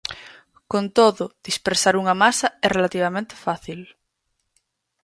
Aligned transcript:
Con 0.71 0.85
todo, 0.97 1.23
dispersar 1.47 1.93
unha 2.01 2.15
masa 2.23 2.47
é 2.65 2.67
relativamente 2.77 3.33
fácil. 3.45 3.81